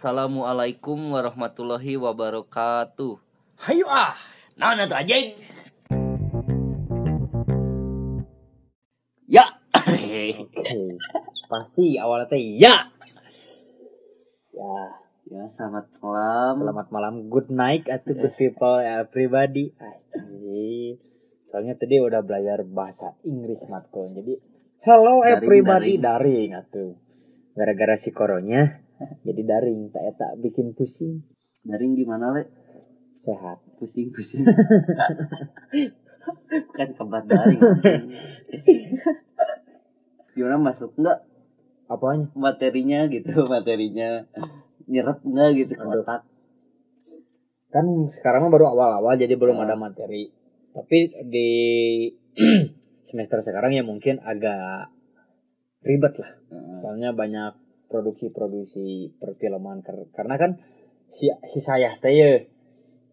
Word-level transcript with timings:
Assalamualaikum 0.00 1.12
warahmatullahi 1.12 2.00
wabarakatuh. 2.00 3.20
Hayu 3.68 3.84
ah. 3.84 4.16
Nah, 4.56 4.72
nah 4.72 4.88
tuh 4.88 4.96
aja. 4.96 5.12
Ya. 9.28 9.60
Pasti 11.52 12.00
awalnya 12.00 12.32
teh 12.32 12.40
ya. 12.40 12.88
Ya, 14.56 14.72
ya, 15.28 15.44
selamat 15.52 15.92
malam. 16.00 16.54
selamat 16.64 16.86
malam. 16.88 17.14
Good 17.28 17.52
night 17.52 17.84
atau 17.92 18.16
good 18.16 18.32
people 18.40 18.80
everybody. 18.80 19.76
Asli. 19.76 20.96
Soalnya 21.52 21.76
tadi 21.76 22.00
udah 22.00 22.24
belajar 22.24 22.64
bahasa 22.64 23.20
Inggris 23.28 23.60
matkul. 23.68 24.16
Jadi 24.16 24.32
hello 24.80 25.20
Daring, 25.20 25.44
everybody 25.44 25.92
daring 26.00 26.56
atuh. 26.56 26.96
Gara-gara 27.52 28.00
si 28.00 28.16
koronya 28.16 28.79
jadi 29.26 29.42
daring 29.42 29.90
tak 29.90 30.16
tak 30.16 30.32
bikin 30.38 30.72
pusing. 30.72 31.26
Daring 31.60 31.92
gimana, 31.92 32.32
Le? 32.32 32.48
Sehat. 33.20 33.60
Pusing-pusing. 33.76 34.48
kan 36.76 36.88
kabar 36.96 37.20
daring. 37.24 37.60
Gimana 40.32 40.56
masuk 40.56 40.96
enggak 40.96 41.20
Apanya? 41.84 42.32
materinya 42.32 43.04
gitu, 43.10 43.28
materinya 43.44 44.24
nyerap 44.86 45.20
enggak 45.20 45.48
gitu 45.58 45.72
ke 45.74 45.84
otak. 45.84 46.22
Kan 47.68 48.08
sekarang 48.14 48.46
mah 48.46 48.52
baru 48.52 48.72
awal-awal 48.72 49.18
jadi 49.18 49.34
belum 49.36 49.58
Ah. 49.58 49.68
ada 49.68 49.76
materi. 49.76 50.30
Tapi 50.70 50.98
di 51.28 51.50
semester 53.10 53.42
sekarang 53.42 53.74
ya 53.74 53.82
mungkin 53.82 54.22
agak 54.22 54.88
ribet 55.82 56.14
lah. 56.16 56.30
Heeh. 56.48 56.78
Soalnya 56.80 57.10
banyak 57.12 57.52
produksi-produksi 57.90 59.18
perfilman 59.18 59.82
Kar- 59.82 60.06
karena 60.14 60.38
kan 60.38 60.62
si 61.10 61.26
si 61.50 61.58
saya 61.58 61.98
teh 61.98 62.14
ya 62.14 62.38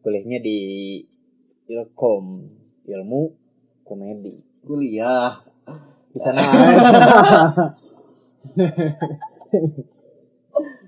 kuliahnya 0.06 0.40
di 0.40 0.58
Ilkom 1.68 2.26
ilmu 2.88 3.22
komedi 3.84 4.38
Kuliah. 4.64 5.42
di 6.14 6.20
sana 6.24 6.42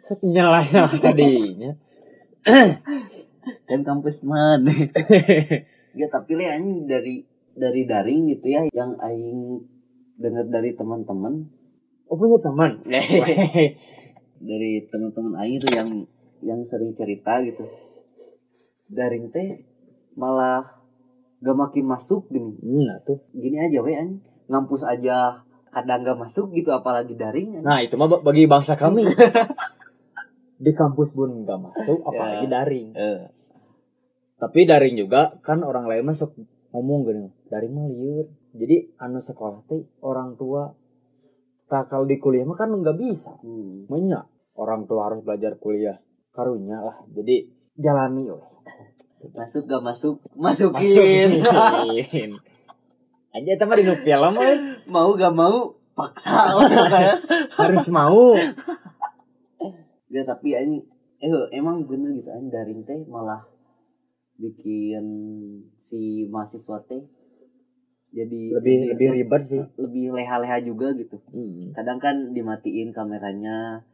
Sok 0.07 0.21
nyelah 0.25 0.63
tadinya 1.01 1.75
Kan 3.67 3.81
kampus 3.83 4.21
mana? 4.23 4.71
Ya 5.97 6.05
tapi 6.07 6.37
anjing 6.37 6.85
dari 6.85 7.25
dari 7.57 7.81
daring 7.83 8.29
gitu 8.31 8.45
ya 8.47 8.61
yang 8.71 8.95
aing 9.01 9.65
dengar 10.21 10.45
dari 10.47 10.77
teman-teman 10.77 11.49
oh 12.09 12.15
punya 12.15 12.38
teman? 12.39 12.71
Dari 14.49 14.71
teman-teman 14.88 15.33
aing 15.38 15.57
itu 15.57 15.69
yang 15.71 15.89
yang 16.41 16.61
sering 16.63 16.93
cerita 16.93 17.39
gitu. 17.41 17.67
Daring 18.88 19.29
teh 19.29 19.61
malah 20.13 20.80
gak 21.39 21.53
makin 21.53 21.85
masuk 21.85 22.27
gini. 22.27 22.55
Nah 22.81 23.03
tuh. 23.03 23.21
Gini 23.31 23.57
aja 23.57 23.80
we 23.80 23.93
anjing. 23.93 24.23
Ngampus 24.47 24.81
aja 24.81 25.43
kadang 25.69 26.02
gak 26.02 26.17
masuk 26.17 26.49
gitu 26.52 26.71
apalagi 26.71 27.13
daring 27.13 27.53
anjing. 27.53 27.63
nah 27.63 27.77
itu 27.77 27.93
mah 27.93 28.09
ba- 28.09 28.23
bagi 28.23 28.49
bangsa 28.49 28.73
kami. 28.73 29.05
Di 30.59 30.71
kampus 30.73 31.13
pun 31.13 31.45
nggak 31.45 31.55
masuk 31.57 32.03
apalagi 32.03 32.45
Ya. 32.45 32.52
daring. 32.53 32.87
Eh, 32.91 33.21
tapi 34.35 34.63
daring 34.63 34.95
juga 34.97 35.39
kan 35.39 35.63
orang 35.63 35.85
lain 35.85 36.03
masuk 36.05 36.35
ngomong 36.71 37.05
gini. 37.05 37.27
Daring 37.47 37.71
mah 37.71 37.87
liur. 37.87 38.27
Jadi 38.52 38.91
anu 38.97 39.19
sekolah 39.19 39.63
teh 39.65 39.83
orang 40.02 40.35
tua 40.35 40.73
nah, 41.69 41.85
kalau 41.85 42.05
di 42.09 42.17
kuliah 42.17 42.43
mah 42.43 42.57
kan 42.57 42.73
nggak 42.73 42.97
bisa. 42.97 43.33
Hmm. 43.45 43.85
banyak 43.85 44.25
orang 44.59 44.89
tua 44.89 45.07
harus 45.07 45.23
belajar 45.23 45.55
kuliah. 45.55 46.01
Karunya 46.35 46.83
lah. 46.83 46.97
Jadi 47.13 47.49
jalani 47.79 48.27
weh. 48.27 48.47
masuk 49.35 49.67
gak 49.67 49.83
masuk? 49.83 50.15
Masukin. 50.35 51.43
Masukin. 51.43 52.31
Aja 53.29 53.52
teman 53.59 53.77
di 53.77 53.95
film 54.03 54.35
mau 54.87 55.09
gak 55.15 55.35
mau 55.35 55.75
paksa 55.93 56.55
harus 57.59 57.85
mau. 57.91 58.35
Ya 60.09 60.23
tapi 60.23 60.55
ini 60.55 60.81
eh 61.19 61.31
emang 61.53 61.83
bener 61.83 62.15
gitu. 62.15 62.31
Anjing 62.31 62.49
daring 62.49 62.81
teh 62.87 63.03
malah 63.11 63.43
bikin 64.39 65.05
si 65.83 66.25
mahasiswa 66.31 66.79
teh 66.87 67.03
jadi 68.09 68.42
lebih 68.58 68.75
lebih 68.89 69.08
ribet 69.15 69.42
sih 69.43 69.61
lebih 69.77 70.11
leha-leha 70.11 70.58
juga 70.59 70.92
gitu. 70.93 71.21
Hmm. 71.30 71.70
Kadang 71.71 71.97
kan 71.97 72.15
dimatiin 72.33 72.89
kameranya 72.89 73.86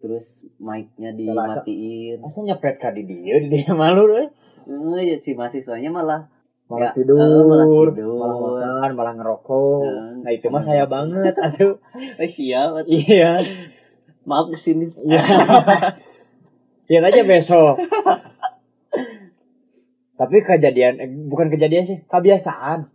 terus 0.00 0.44
mic-nya 0.56 1.12
dimatiin. 1.12 2.20
Masa 2.20 2.40
nyepet 2.40 2.76
ka 2.76 2.92
di 2.92 3.04
dia, 3.04 3.36
di 3.38 3.48
dia 3.48 3.72
malu 3.76 4.08
weh. 4.08 4.28
Eh, 4.64 5.00
ya 5.04 5.16
si 5.20 5.32
mahasiswanya 5.32 5.88
malah 5.88 6.20
malah 6.64 6.88
Ya, 6.88 6.96
tidur, 6.96 7.20
eh, 7.20 7.44
malah 7.44 7.66
tidur. 7.68 8.16
malah 8.16 8.36
makan, 8.40 8.90
malah 8.96 9.12
ngerokok. 9.14 9.84
Nah 10.24 10.32
itu 10.32 10.46
mah 10.48 10.60
saya 10.60 10.88
banget, 10.88 11.36
aduh. 11.44 11.76
eh 11.94 12.24
siap 12.24 12.88
Iya, 12.88 13.44
maaf 14.24 14.48
ke 14.48 14.56
sini 14.56 14.88
iya. 15.04 15.20
Lihat 16.88 17.04
aja 17.12 17.22
besok. 17.22 17.76
Tapi 20.14 20.36
kejadian, 20.40 20.94
eh, 20.96 21.10
bukan 21.26 21.50
kejadian 21.50 21.84
sih, 21.84 21.98
kebiasaan. 22.06 22.86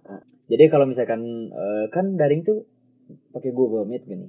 Jadi 0.49 0.63
kalau 0.65 0.83
misalkan 0.83 1.21
eh, 1.47 1.85
kan 1.87 2.13
daring 2.13 2.41
tuh 2.41 2.65
pakai 3.29 3.51
Google 3.51 3.85
Meet 3.85 4.03
gini, 4.03 4.27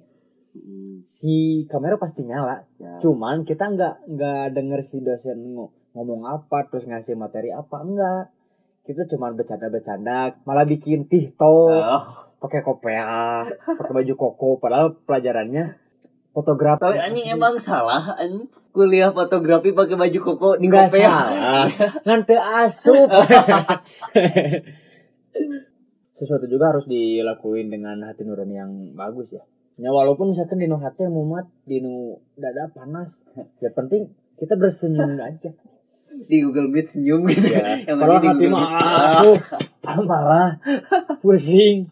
Hmm, 0.51 1.07
si 1.07 1.35
kamera 1.65 1.95
pasti 1.95 2.21
nyala. 2.21 2.67
ya. 2.77 2.99
Cuman 2.99 3.43
kita 3.43 3.71
nggak 3.71 3.95
nggak 4.09 4.45
denger 4.51 4.81
si 4.83 4.99
dosen 4.99 5.55
ngo- 5.55 5.71
ngomong 5.93 6.27
apa, 6.27 6.67
terus 6.67 6.85
ngasih 6.85 7.15
materi 7.15 7.49
apa, 7.51 7.79
enggak. 7.79 8.35
Kita 8.83 9.07
cuma 9.07 9.31
bercanda-bercanda, 9.31 10.43
malah 10.43 10.65
bikin 10.65 11.07
TikTok. 11.07 11.71
Oh, 11.71 12.03
pakai 12.41 12.61
kopea, 12.61 13.47
pakai 13.71 13.93
baju 13.95 14.13
koko, 14.13 14.59
padahal 14.59 14.99
pelajarannya 14.99 15.79
fotografi. 16.31 16.83
tapi 16.85 16.99
anjing 16.99 17.27
emang 17.29 17.55
salah 17.57 18.15
anjing 18.15 18.47
kuliah 18.71 19.11
fotografi 19.11 19.71
pakai 19.71 19.95
baju 19.95 20.19
koko 20.25 20.49
di 20.57 20.67
Nggak 20.67 20.91
kopea. 20.91 21.07
salah. 21.07 21.67
Nanti 22.09 22.35
asup. 22.35 23.07
Sesuatu 26.21 26.45
juga 26.45 26.69
harus 26.69 26.85
dilakuin 26.85 27.73
dengan 27.73 27.97
hati 28.05 28.23
nurani 28.23 28.55
yang 28.55 28.73
bagus 28.93 29.33
ya. 29.33 29.41
Ya 29.75 29.89
walaupun 29.89 30.31
misalkan 30.31 30.61
di 30.61 30.69
nu 30.69 30.77
hati 30.77 31.09
mumat, 31.09 31.49
di 31.65 31.81
nu 31.81 32.21
dada 32.37 32.69
panas, 32.69 33.17
ya 33.59 33.73
penting 33.73 34.13
kita 34.37 34.53
bersenyum 34.55 35.17
aja. 35.33 35.51
di 36.21 36.43
Google 36.43 36.69
Meet 36.69 36.93
senyum 36.93 37.25
gitu 37.25 37.49
Ya. 37.49 37.81
Yang 37.89 37.97
Kalau 37.97 38.17
hati 38.21 38.47
mah 38.47 38.61
Meet. 38.61 38.85
aduh, 39.17 39.39
marah, 40.05 40.51
pusing. 41.25 41.89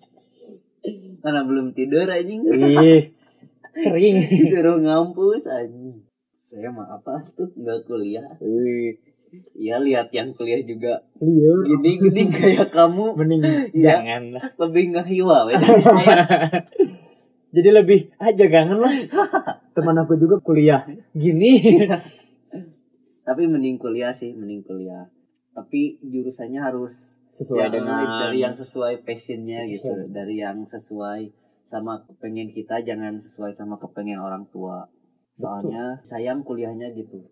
Karena 1.19 1.41
belum 1.43 1.72
tidur 1.72 2.05
anjing 2.05 2.45
Ih, 2.45 3.16
sering. 3.75 4.21
disuruh 4.28 4.77
ngampus 4.77 5.49
anjing. 5.49 6.05
Saya 6.49 6.69
mah 6.69 6.93
apa 6.93 7.25
tuh 7.33 7.49
nggak 7.56 7.89
kuliah. 7.89 8.28
Wih, 8.39 9.00
Iya 9.53 9.77
lihat 9.78 10.09
yang 10.11 10.33
kuliah 10.33 10.62
juga 10.62 11.03
liur. 11.19 11.65
gini 11.65 11.91
gini 11.99 12.22
kayak 12.34 12.71
kamu 12.71 13.12
Mending 13.16 13.43
Iya. 13.72 13.84
jangan 14.00 14.22
lah. 14.34 14.44
lebih 14.56 14.84
ngehiwa 14.94 15.37
saya. 15.55 16.16
Jadi 17.55 17.69
lebih 17.72 18.00
aja 18.16 18.44
jangan 18.44 18.78
lah. 18.78 18.93
Teman 19.75 19.97
aku 19.99 20.16
juga 20.16 20.37
kuliah 20.39 20.84
gini. 21.12 21.81
Tapi 23.25 23.43
mending 23.44 23.77
kuliah 23.77 24.12
sih, 24.12 24.33
mending 24.33 24.65
kuliah. 24.65 25.05
Tapi 25.53 26.00
jurusannya 26.00 26.60
harus 26.60 26.93
Sesuai 27.39 27.60
ya, 27.60 27.66
dengan 27.71 28.03
dari 28.19 28.43
yang 28.43 28.50
sesuai 28.53 29.06
passionnya 29.06 29.62
gitu, 29.71 29.87
Passion. 29.87 30.10
dari 30.10 30.43
yang 30.43 30.59
sesuai 30.66 31.31
sama 31.71 32.03
kepengen 32.03 32.50
kita, 32.50 32.83
jangan 32.83 33.15
sesuai 33.22 33.55
sama 33.55 33.78
kepengen 33.78 34.19
orang 34.19 34.42
tua. 34.51 34.91
Soalnya 35.39 36.03
sayang 36.03 36.42
kuliahnya 36.42 36.91
gitu. 36.98 37.22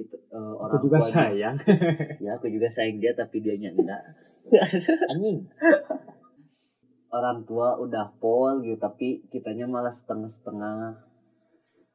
Gitu, 0.00 0.16
eh, 0.16 0.32
aku 0.32 0.64
orang 0.64 0.80
juga 0.80 0.96
tua 0.96 1.04
sayang. 1.06 1.56
Ya 2.24 2.30
aku 2.34 2.48
juga 2.48 2.68
sayang 2.68 2.96
dia 2.96 3.12
tapi 3.12 3.36
dia 3.38 3.52
enggak. 3.52 4.00
Anjing. 5.12 5.44
Orang 7.10 7.42
tua 7.42 7.74
udah 7.76 8.14
pol 8.16 8.62
gitu 8.62 8.78
tapi 8.78 9.20
kitanya 9.28 9.66
malah 9.66 9.90
setengah-setengah. 9.90 10.94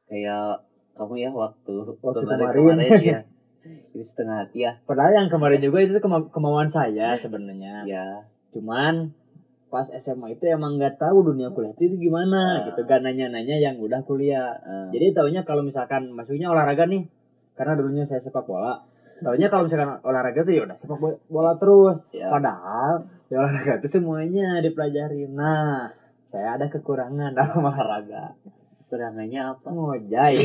Kayak 0.06 0.62
kamu 0.94 1.14
ya 1.18 1.30
waktu, 1.32 1.74
Waktu 1.98 2.20
kemarin, 2.22 2.52
kemarin. 2.52 3.00
ya. 3.02 3.20
Ini 3.96 4.04
setengah 4.06 4.46
hati 4.46 4.62
ya. 4.62 4.78
Padahal 4.84 5.12
yang 5.16 5.28
kemarin 5.28 5.58
juga 5.58 5.82
itu 5.82 5.98
kema- 5.98 6.30
kemauan 6.30 6.68
saya 6.68 7.16
sebenarnya. 7.16 7.82
Ya, 7.82 8.06
Cuman 8.52 9.10
pas 9.66 9.90
SMA 9.90 10.30
itu 10.30 10.46
emang 10.46 10.78
nggak 10.78 10.94
tahu 10.96 11.26
dunia 11.26 11.50
kuliah 11.50 11.74
itu 11.74 11.98
gimana 11.98 12.62
Ah. 12.62 12.70
gitu 12.70 12.86
gak 12.86 13.02
nanya-nanya 13.02 13.58
yang 13.58 13.74
udah 13.76 13.98
kuliah 14.00 14.54
eh, 14.62 14.94
jadi 14.94 15.10
taunya 15.10 15.42
kalau 15.42 15.60
misalkan 15.60 16.06
masuknya 16.14 16.46
olahraga 16.46 16.86
nih 16.86 17.02
karena 17.56 17.72
dulunya 17.74 18.04
saya 18.04 18.20
sepak 18.20 18.44
bola 18.44 18.84
taunya 19.24 19.48
kalau 19.48 19.64
misalkan 19.64 19.96
olahraga 20.04 20.44
tuh 20.44 20.52
ya 20.52 20.62
udah 20.68 20.76
sepak 20.76 20.98
bola, 21.00 21.16
bola 21.32 21.52
terus 21.56 21.96
ya. 22.12 22.28
Padahal 22.28 23.08
di 23.26 23.34
olahraga 23.34 23.80
itu 23.80 23.88
semuanya 23.96 24.60
dipelajari. 24.60 25.24
Nah, 25.32 25.88
saya 26.28 26.60
ada 26.60 26.68
kekurangan 26.68 27.32
dalam 27.32 27.64
olahraga. 27.64 28.36
Kekurangannya 28.86 29.40
apa? 29.56 29.68
Ngojai. 29.72 30.36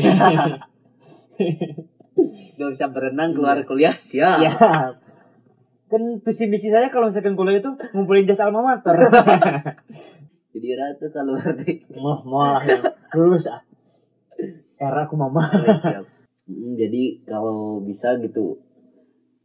Gak 2.56 2.68
bisa 2.76 2.86
berenang 2.92 3.32
keluar 3.36 3.60
kuliah 3.64 3.96
siap. 3.96 4.38
ya 4.40 4.52
kan 5.92 6.24
visi 6.24 6.48
misi 6.48 6.72
saya 6.72 6.88
kalau 6.88 7.12
misalkan 7.12 7.36
kuliah 7.36 7.60
itu 7.60 7.68
ngumpulin 7.92 8.24
jas 8.24 8.40
alma 8.40 8.64
mater 8.64 8.96
Jadi 10.52 10.68
ratu 10.76 11.08
mah 12.00 12.20
malah 12.24 12.64
ya. 12.64 12.80
lulus 13.16 13.48
ah 13.48 13.60
era 14.80 15.04
aku 15.04 15.16
mama 15.20 15.48
Siap. 15.52 16.21
Jadi 16.78 17.24
kalau 17.24 17.80
bisa 17.82 18.16
gitu 18.20 18.60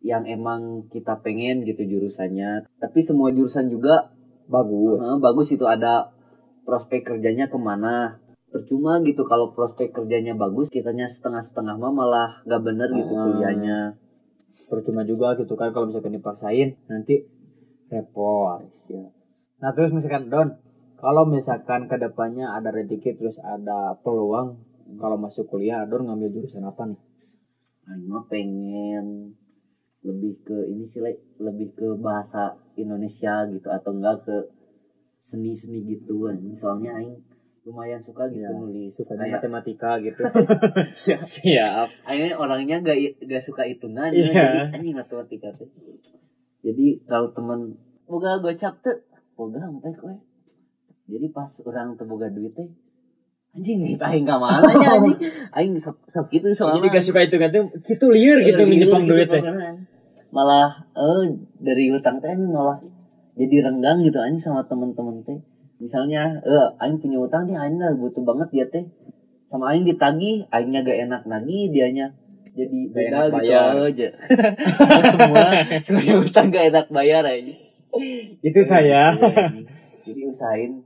yang 0.02 0.24
emang 0.30 0.86
kita 0.94 1.20
pengen 1.26 1.66
gitu 1.66 1.84
jurusannya 1.84 2.70
tapi 2.78 3.02
semua 3.02 3.34
jurusan 3.34 3.66
juga 3.68 4.14
bagus 4.46 5.02
eh, 5.02 5.18
bagus 5.18 5.48
itu 5.52 5.66
ada 5.66 6.14
prospek 6.64 7.04
kerjanya 7.04 7.50
ke 7.50 7.58
mana 7.58 8.22
percuma 8.48 9.02
gitu 9.04 9.26
kalau 9.28 9.52
prospek 9.52 9.92
kerjanya 9.92 10.38
bagus 10.38 10.70
kitanya 10.72 11.10
setengah-setengah 11.10 11.76
mah 11.76 11.92
malah 11.92 12.30
gak 12.46 12.62
bener 12.64 12.88
gitu 12.94 13.12
Ah. 13.12 13.26
kuliahnya 13.28 13.78
percuma 14.70 15.04
juga 15.04 15.36
gitu 15.36 15.58
kan 15.60 15.74
kalau 15.76 15.90
misalkan 15.92 16.16
dipaksain 16.16 16.78
nanti 16.88 17.28
repot 17.92 18.64
Siap. 18.88 19.12
nah 19.60 19.72
terus 19.74 19.92
misalkan 19.92 20.30
don 20.30 20.50
kalau 20.98 21.28
misalkan 21.28 21.90
ke 21.90 21.98
depannya 22.00 22.54
ada 22.54 22.72
rezeki 22.72 23.18
terus 23.20 23.38
ada 23.44 23.98
peluang 24.06 24.62
kalau 24.96 25.20
masuk 25.20 25.52
kuliah 25.52 25.84
don 25.84 26.08
ngambil 26.08 26.32
jurusan 26.32 26.64
apa 26.64 26.88
nih? 26.88 27.00
Aing 27.88 28.08
mah 28.08 28.24
pengen 28.28 29.36
lebih 30.04 30.40
ke 30.44 30.58
ini 30.72 30.88
sih 30.88 31.04
Le. 31.04 31.12
lebih 31.44 31.76
ke 31.76 31.88
bahasa 32.00 32.56
Indonesia 32.80 33.44
gitu 33.52 33.68
atau 33.68 33.92
enggak 33.92 34.24
ke 34.24 34.38
seni-seni 35.20 35.84
gitu 35.84 36.24
kan 36.24 36.40
soalnya 36.56 36.96
Aing 36.96 37.20
lumayan 37.68 38.00
suka 38.00 38.32
gitu 38.32 38.48
Ya, 38.48 38.56
nulis. 38.56 38.96
sukanya 38.96 39.20
kayak 39.20 39.34
matematika 39.44 39.92
gitu. 40.00 40.24
Siap 41.04 41.90
Aing 42.08 42.32
orangnya 42.40 42.80
gak 42.80 42.96
gak 43.28 43.44
suka 43.44 43.68
hitungan. 43.68 44.08
Ya, 44.16 44.32
jadi 44.32 44.72
anjing 44.72 44.96
matematika 44.96 45.52
teh. 45.52 45.68
Jadi 46.64 47.04
kalau 47.04 47.36
temen 47.36 47.76
boga 48.08 48.40
gocap 48.40 48.80
tuh 48.80 49.04
boga 49.36 49.60
sampai 49.60 49.92
kowe. 50.00 50.16
Jadi 51.08 51.28
pas 51.32 51.52
orang 51.68 51.96
teu 52.00 52.08
boga 52.08 52.32
duit 52.32 52.56
teh 52.56 52.68
anjing 53.58 53.80
nih 53.82 53.96
aing 53.98 54.26
ka 54.26 54.38
mana 54.38 54.62
nya 54.70 54.90
anjing. 55.02 55.18
Aing 55.58 55.74
sok 55.82 55.98
sok 56.06 56.30
gitu 56.30 56.54
soalnya. 56.54 56.86
Jadi 56.86 56.94
gak 56.94 57.06
suka 57.10 57.20
itu 57.26 57.36
kan 57.42 57.50
gitu 57.82 58.06
liur 58.14 58.38
gitu 58.46 58.62
Iya, 58.62 58.70
menyepang 58.70 59.04
duit 59.10 59.26
teh 59.28 59.42
malah 60.30 60.86
eh 60.94 61.34
dari 61.58 61.90
utang 61.90 62.22
teh 62.22 62.30
anjing 62.30 62.54
malah 62.54 62.78
jadi 63.34 63.66
renggang 63.66 64.06
gitu 64.06 64.22
anjing 64.22 64.38
sama 64.40 64.62
temen-temen 64.70 65.26
teh. 65.26 65.42
Misalnya 65.78 66.38
eh 66.46 66.68
aing 66.78 67.02
punya 67.02 67.18
utang 67.18 67.50
nih 67.50 67.58
aing 67.58 67.82
nggak 67.82 67.98
butuh 67.98 68.22
banget 68.22 68.48
dia 68.54 68.66
teh. 68.70 68.86
Sama 69.48 69.74
aing 69.74 69.88
ditagih 69.88 70.46
aingnya 70.52 70.84
gak 70.84 71.00
enak 71.08 71.22
lagi 71.26 71.72
dianya 71.72 72.12
jadi 72.52 72.80
Gak 72.90 72.94
beda 72.94 73.08
enak 73.08 73.24
gitu. 73.24 73.38
bayar. 73.38 73.74
aja 73.80 74.08
semua 75.14 75.46
semua 75.88 76.14
utang 76.20 76.48
gak 76.50 76.66
enak 76.68 76.86
bayar 76.90 77.24
aja 77.24 77.54
itu 78.44 78.62
saya. 78.62 79.14
Jadi 80.04 80.22
usahain 80.28 80.84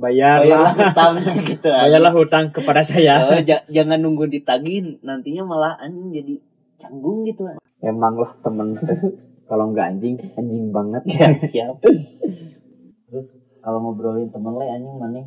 bayar 0.00 0.42
bayarlah 0.42 0.72
lah 0.74 0.88
utangnya 0.90 1.34
gitu 1.52 1.68
bayarlah 1.68 2.12
hutang 2.16 2.44
kepada 2.50 2.80
saya. 2.80 3.44
Ja- 3.44 3.66
jangan 3.68 4.00
nunggu 4.00 4.26
ditagih 4.32 4.98
nantinya 5.04 5.44
malah 5.44 5.76
anjing 5.76 6.10
jadi 6.10 6.34
canggung 6.80 7.28
gitu 7.28 7.44
emang 7.84 8.16
lah 8.16 8.32
temen 8.40 8.72
kalau 9.48 9.64
nggak 9.70 9.86
anjing 9.96 10.16
anjing 10.34 10.72
banget. 10.72 11.02
Ya 11.06 11.28
siap. 11.44 11.76
Terus 13.10 13.26
kalau 13.60 13.78
ngobrolin 13.84 14.32
temen 14.32 14.56
le 14.56 14.66
anjing 14.66 14.96
mana 14.96 15.22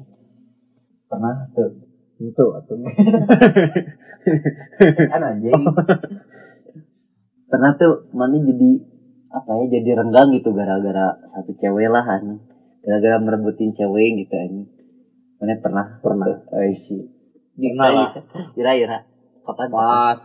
pernah 1.05 1.47
tuh? 1.53 1.77
Itu 2.17 2.45
atau 2.57 2.73
kan 5.13 5.21
anjing. 5.21 5.53
Pernah 7.47 7.71
tuh 7.77 8.09
mana 8.17 8.41
jadi 8.41 8.71
apa 9.33 9.49
ya 9.65 9.81
jadi 9.81 9.89
renggang 9.97 10.29
gitu 10.37 10.53
gara-gara 10.53 11.17
satu 11.33 11.57
cewek 11.57 11.89
lah 11.89 12.05
anjing 12.05 12.37
gara-gara 12.83 13.17
merebutin 13.23 13.71
cewek 13.71 14.27
gitu 14.27 14.35
anjing. 14.35 14.67
Mana 15.39 15.55
pernah? 15.63 15.85
Pernah. 16.03 16.27
eh 16.59 16.75
sih 16.75 16.99
Pernah 17.55 17.87
lah. 17.89 18.09
Ira 18.59 18.71
Ira 18.75 18.97
kapan? 19.47 19.67
Pas. 19.71 20.21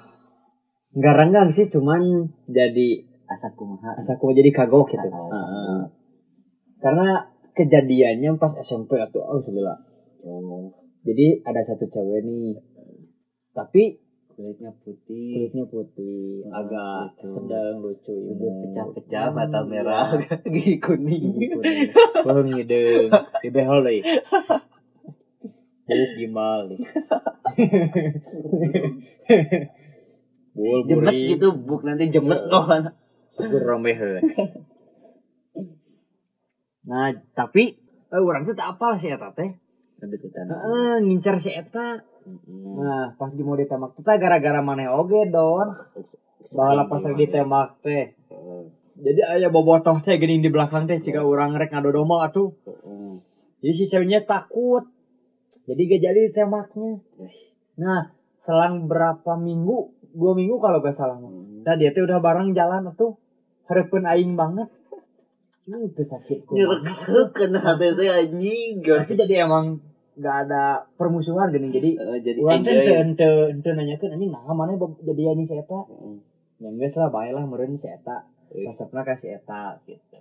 Nggak 0.94 1.14
renggang 1.14 1.48
sih 1.54 1.70
cuman 1.70 2.26
jadi 2.50 3.06
asa 3.28 3.52
kumaha? 3.54 3.94
asa 4.00 4.16
aku 4.16 4.32
jadi 4.34 4.50
kagok 4.50 4.88
gitu. 4.90 5.08
Heeh. 5.08 5.80
karena 6.78 7.26
kejadiannya 7.58 8.38
pas 8.38 8.54
SMP 8.62 8.94
atau 9.02 9.18
oh 9.18 9.42
segala 9.42 9.74
oh. 10.22 10.70
Jadi 11.02 11.42
ada 11.46 11.62
satu 11.64 11.86
cewek 11.88 12.26
nih. 12.26 12.58
Tapi 13.54 14.07
kulitnya 14.38 14.70
putih 14.86 15.50
kulitnya 15.50 15.64
putih 15.66 16.46
agak 16.54 17.18
lucu. 17.18 17.26
sedang 17.26 17.82
lucu 17.82 18.14
imut. 18.14 18.54
pecah-pecah 18.70 19.24
Hmm, 19.26 19.34
mata 19.34 19.60
iya. 19.60 19.66
merah 19.66 20.06
gigi 20.54 20.78
kuning 20.78 21.26
Wah 22.22 22.38
ngideng 22.46 23.10
di 23.42 23.48
behol 23.50 23.82
deh. 23.82 23.98
Buk 25.90 26.10
gimbal 26.14 26.70
deh. 26.70 26.80
Bul 30.54 30.80
jemet 30.86 31.10
buri. 31.18 31.34
gitu 31.34 31.48
buk 31.58 31.82
nanti 31.82 32.14
jemet 32.14 32.38
kok 32.46 32.64
kan 32.70 32.94
Syukur 33.34 33.62
rame 33.66 33.90
heula. 33.94 34.22
Nah, 36.86 37.10
tapi 37.34 37.74
eh, 38.10 38.22
orang 38.22 38.46
tuh 38.46 38.54
tak 38.54 38.78
apal 38.78 38.98
sih 38.98 39.10
eta 39.10 39.34
teh. 39.34 39.50
ngincar 41.02 41.42
si 41.42 41.50
eta. 41.54 42.02
Nah, 42.78 43.12
pas 43.16 43.30
di 43.32 43.42
mau 43.42 43.56
ditembak 43.56 43.96
tuh 43.96 44.02
teh 44.04 44.16
gara-gara 44.20 44.60
maneh 44.60 44.88
oge 44.88 45.28
don. 45.32 45.68
Bahala 46.52 46.88
pas 46.88 47.00
lagi 47.00 47.28
ditembak 47.28 47.80
teh. 47.84 48.16
Jadi 48.98 49.20
aya 49.22 49.48
bobotoh 49.48 50.02
teh 50.02 50.18
gini 50.18 50.42
di 50.42 50.50
belakang 50.50 50.90
teh 50.90 50.98
jika 50.98 51.22
orang 51.22 51.56
rek 51.56 51.72
ngadodoma 51.72 52.26
atuh. 52.28 52.52
Jadi 53.62 53.72
si 53.74 53.84
ceweknya 53.90 54.22
takut. 54.26 54.86
Jadi 55.64 55.80
gak 55.88 56.02
jadi 56.04 56.20
ditembaknya. 56.28 57.00
Nah, 57.80 58.12
selang 58.44 58.84
berapa 58.84 59.36
minggu, 59.36 60.08
dua 60.12 60.32
minggu 60.36 60.60
kalau 60.60 60.84
gak 60.84 60.96
salah. 60.96 61.16
mah. 61.16 61.32
Nah, 61.64 61.74
dia 61.76 61.92
tuh 61.92 62.04
udah 62.04 62.20
bareng 62.20 62.52
jalan 62.52 62.92
tuh. 62.96 63.16
Harapan 63.68 64.04
aing 64.12 64.32
banget. 64.36 64.68
Ini 65.68 65.76
udah 65.84 66.06
sakit 66.08 66.48
nyerek 66.48 66.88
kena 67.36 67.60
hati 67.60 67.92
teh 67.92 68.08
anjing 68.08 68.80
Tapi 68.80 69.12
jadi 69.12 69.44
emang 69.44 69.84
gak 70.18 70.36
ada 70.46 70.84
permusuhan 70.98 71.48
gini. 71.54 71.70
Jadi 71.70 71.90
Eh, 71.94 72.18
jadi 72.20 72.38
Orang 72.42 72.62
teh 72.66 72.74
enjoy 72.74 72.94
ente 72.94 72.94
ente 72.98 73.28
ente 73.54 73.70
nanyakeun 73.72 74.14
anjing 74.18 74.30
nah 74.34 74.42
mana 74.52 74.74
jadi 74.78 75.22
ani 75.32 75.46
si 75.46 75.54
eta. 75.54 75.80
Ya 76.58 76.68
geus 76.74 76.94
lah 76.98 77.08
bae 77.14 77.30
lah 77.30 77.46
meureun 77.46 77.78
si 77.78 77.86
eta. 77.86 78.26
Eh. 78.50 78.66
Resepna 78.66 79.06
ka 79.06 79.14
si 79.14 79.30
eta 79.30 79.78
gitu. 79.86 80.18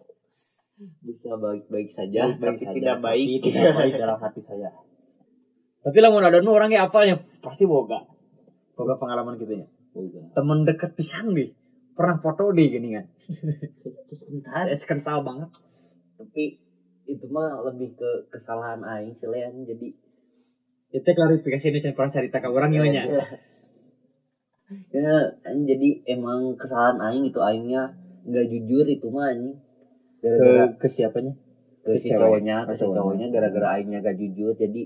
bisa 1.02 1.34
baik-baik 1.34 1.90
saja 1.90 2.30
Baik-baik 2.38 2.62
tapi 2.62 2.66
saja, 2.70 2.76
tidak 2.78 2.96
tapi 3.02 3.06
baik 3.10 3.28
tidak 3.50 3.74
baik 3.74 3.94
dalam 4.06 4.18
hati 4.22 4.42
saya. 4.46 4.70
Tapi 5.82 5.98
lamun 6.04 6.22
ada 6.22 6.38
nu 6.46 6.54
orangnya 6.54 6.86
apalnya 6.86 7.18
pasti 7.42 7.66
boga. 7.66 8.06
Boga 8.78 8.94
pengalaman 9.02 9.42
gitu 9.42 9.58
ya. 9.58 9.66
Temen 10.38 10.70
deket 10.70 10.94
pisan 10.94 11.34
deh. 11.34 11.50
Pernah 11.98 12.22
foto 12.22 12.54
deh 12.54 12.70
gini 12.70 12.94
kan. 12.94 13.10
terus 14.06 14.22
Es 14.70 14.86
kental 14.86 15.26
banget. 15.26 15.50
tapi 16.18 16.62
itu 17.14 17.26
mah 17.36 17.50
lebih 17.68 17.90
ke 18.00 18.10
kesalahan 18.34 18.82
aing 18.94 19.14
sih 19.20 19.28
Lean. 19.34 19.54
jadi 19.70 19.88
Itu 20.98 21.10
klarifikasi 21.18 21.66
ini 21.68 21.80
pernah 21.98 22.12
cerita 22.16 22.38
ke 22.44 22.48
orang 22.48 22.72
ya 22.76 22.84
nya. 22.96 23.04
ya 24.92 25.14
jadi 25.70 25.90
emang 26.16 26.40
kesalahan 26.60 26.98
aing 27.08 27.26
itu 27.32 27.40
aingnya 27.50 27.82
nggak 28.28 28.46
jujur 28.52 28.86
itu 28.96 29.08
mah 29.16 29.32
anjing 29.32 29.56
gara-gara 30.24 30.64
Ke 30.72 30.80
ke 30.82 30.88
siapanya? 30.96 31.34
ke 31.84 31.92
ke 31.94 31.98
si 32.04 32.10
cowoknya 32.12 32.56
ke 32.68 32.74
si 32.80 32.86
cowoknya. 32.92 33.26
gara-gara 33.32 33.68
aingnya 33.80 34.00
gak 34.04 34.18
jujur 34.20 34.52
jadi 34.64 34.82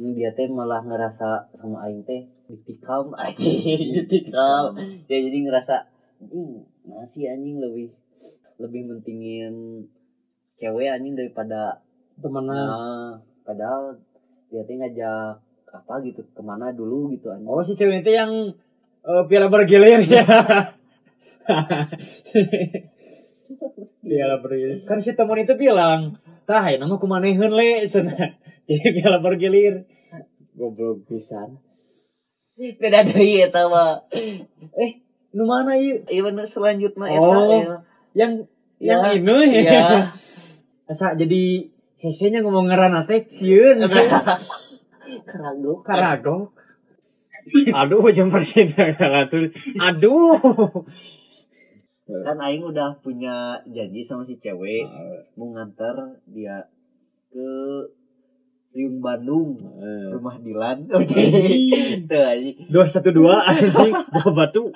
ini 0.00 0.10
dia 0.16 0.30
teh 0.36 0.46
malah 0.58 0.80
ngerasa 0.88 1.28
sama 1.58 1.76
aing 1.86 2.02
teh 2.08 2.22
ditikam 2.48 3.10
anjing 3.24 3.58
ditikam 3.96 4.70
ya 5.10 5.18
jadi 5.26 5.38
ngerasa 5.46 5.74
anjing 6.22 6.48
masih 6.86 7.24
anjing 7.32 7.56
lebih 7.64 7.88
lebih 8.62 8.82
mentingin 8.90 9.54
cewek 10.60 10.86
anjing 10.86 11.16
daripada 11.16 11.80
Temennya. 12.14 12.52
nah 12.62 13.08
padahal 13.42 13.96
dia 14.48 14.60
teh 14.62 14.76
ngajak 14.76 15.40
apa 15.70 15.94
gitu 16.02 16.20
ke 16.26 16.42
mana 16.42 16.68
dulu 16.70 17.08
gitu 17.10 17.32
anjing 17.32 17.48
Oh 17.48 17.58
si 17.60 17.72
cewek 17.72 18.04
itu 18.04 18.12
yang 18.12 18.30
eh, 19.00 19.22
piala 19.24 19.48
bergilir 19.48 20.04
ya. 20.04 20.20
piala 24.02 24.36
bergilir. 24.38 24.84
Kan 24.84 24.98
si 24.98 25.14
teman 25.14 25.40
itu 25.40 25.54
bilang, 25.56 26.18
tah 26.44 26.64
ya 26.64 26.76
nama 26.76 26.96
kumaneheun 26.96 27.50
le 27.50 27.86
sana. 27.86 28.12
Jadi 28.68 28.88
piala 28.94 29.18
bergilir. 29.18 29.86
Goblok 30.52 31.08
pisan. 31.08 31.56
beda 32.60 33.08
deui 33.08 33.40
eta 33.40 33.72
mah 33.72 34.04
Eh, 34.76 35.00
nu 35.32 35.48
mana 35.48 35.80
ieu? 35.80 36.04
ieu 36.04 36.20
bener 36.20 36.44
selanjutnya 36.44 37.08
Oh. 37.16 37.48
eta 37.48 37.80
Yang 38.12 38.32
Ya. 38.76 39.00
yang 39.00 39.16
ini 39.44 39.64
ya 39.64 40.12
Asa 40.90 41.14
jadi 41.14 41.70
hesenya 42.02 42.42
ngomong 42.42 42.66
ngerana 42.66 43.06
teh 43.06 43.22
sieun 43.30 43.78
keragu 45.30 45.86
karagok. 45.86 46.50
Aduh, 47.72 48.04
jam 48.10 48.28
segala 48.42 49.30
tuh. 49.30 49.46
Aduh. 49.78 50.82
kan 52.10 52.42
aing 52.42 52.66
udah 52.66 52.98
punya 53.06 53.62
janji 53.70 54.02
sama 54.02 54.26
si 54.26 54.34
cewek 54.42 54.82
mau 55.38 55.54
nganter 55.54 56.18
dia 56.26 56.66
ke 57.30 57.48
Riung 58.74 58.98
Bandung 58.98 59.62
rumah 60.10 60.34
Dilan. 60.42 60.90
Oke 60.98 61.22
tuh 62.10 62.22
anjing. 62.26 62.66
Dua 62.66 62.90
satu 62.90 63.14
dua 63.14 63.46
anjing. 63.46 63.94
Bawa 64.10 64.30
batu. 64.34 64.74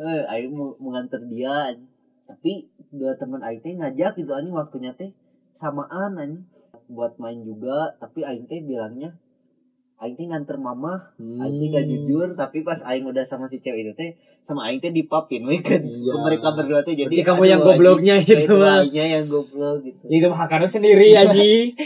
eh 0.00 0.22
aing 0.32 0.52
mau, 0.56 0.72
mau 0.80 0.96
nganter 0.96 1.20
dia. 1.28 1.76
Tapi 2.24 2.72
dua 2.90 3.14
teman 3.14 3.40
aing 3.42 3.62
teh 3.62 3.74
ngajak 3.74 4.18
gitu 4.18 4.30
anjing 4.34 4.54
waktunya 4.54 4.92
teh 4.94 5.10
samaan 5.58 6.18
anjing. 6.18 6.44
Buat 6.90 7.22
main 7.22 7.46
juga 7.46 7.94
tapi 8.02 8.26
aing 8.26 8.50
teh 8.50 8.58
bilangnya 8.66 9.14
aing 10.00 10.16
teh 10.16 10.26
nganter 10.26 10.58
mama. 10.58 11.14
Aing 11.20 11.60
teh 11.60 11.68
gak 11.70 11.86
jujur 11.86 12.28
tapi 12.34 12.66
pas 12.66 12.80
aing 12.82 13.06
udah 13.06 13.22
sama 13.22 13.46
si 13.46 13.62
cewek 13.62 13.86
itu 13.86 13.92
teh 13.94 14.10
sama 14.42 14.66
aing 14.66 14.82
teh 14.82 14.90
dipapin 14.90 15.46
we 15.46 15.62
kan. 15.62 15.84
Iya. 15.84 16.18
mereka 16.18 16.56
berdua 16.56 16.82
teh 16.82 16.98
jadi 16.98 17.12
Berarti 17.12 17.28
kamu 17.28 17.42
yang 17.46 17.60
gobloknya 17.62 18.14
itu, 18.18 18.54
mah. 18.56 18.82
aingnya 18.82 19.06
yang 19.20 19.24
goblok 19.30 19.86
gitu. 19.86 20.04
Itu 20.10 20.26
mah 20.32 20.48
sendiri 20.66 21.14
anjing. 21.20 21.78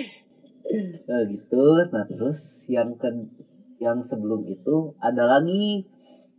Nah, 1.04 1.23
gitu. 1.28 1.66
Nah 1.92 2.04
terus 2.08 2.64
yang 2.70 2.96
ke 2.96 3.11
yang 3.82 4.00
sebelum 4.00 4.49
itu 4.49 4.96
ada 5.02 5.28
lagi 5.28 5.84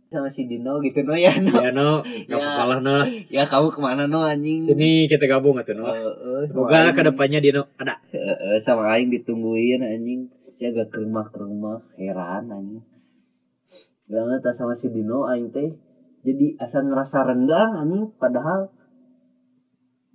sama 0.06 0.30
si 0.30 0.46
Dino 0.46 0.78
gitu 0.80 1.02
no 1.02 1.18
ya 1.18 1.34
no. 1.36 1.50
Ya 1.58 1.70
no, 1.74 2.00
enggak 2.00 2.38
Ya. 2.38 2.54
kalah 2.56 2.78
no. 2.78 2.96
ya 3.26 3.42
kamu 3.44 3.68
ke 3.74 3.80
mana 3.82 4.06
no 4.06 4.22
anjing 4.22 4.62
Sini 4.64 5.06
kita 5.06 5.26
gabung 5.26 5.58
atuh 5.58 5.74
no. 5.74 5.86
Eh, 5.86 5.92
eh, 5.92 6.42
sama 6.46 6.70
Semoga 6.70 6.76
aing- 6.80 6.94
ke 6.94 7.02
depannya 7.02 7.38
Dino 7.42 7.62
ada. 7.76 7.94
eh, 8.10 8.22
eh, 8.22 8.58
sama 8.62 8.86
aing 8.94 9.10
ditungguin 9.10 9.82
anjing 9.82 10.30
si 10.54 10.62
agak 10.64 10.88
ke 10.88 11.02
rumah 11.02 11.26
ke 11.26 11.36
rumah 11.36 11.82
heran 11.94 12.48
anjing 12.48 12.82
banget 14.06 14.46
sama 14.54 14.72
si 14.72 14.86
Dino 14.88 15.26
aing 15.26 15.50
teh 15.50 15.74
jadi 16.22 16.54
asal 16.56 16.86
ngerasa 16.86 17.26
renggang 17.26 17.74
anjing 17.76 18.06
padahal 18.14 18.70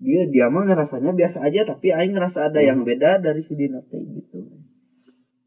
dia 0.02 0.26
dia 0.26 0.48
mah 0.48 0.66
ngerasanya 0.66 1.12
biasa 1.14 1.46
aja 1.46 1.62
tapi 1.62 1.92
aing 1.92 2.16
ngerasa 2.16 2.50
ada 2.50 2.58
yang 2.58 2.82
beda 2.82 3.20
dari 3.20 3.44
si 3.44 3.54
Dino 3.54 3.84
teh 3.86 4.00
gitu 4.00 4.40